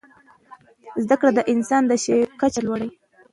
[1.03, 2.89] زده کړه د انسان د شعور کچه لوړوي.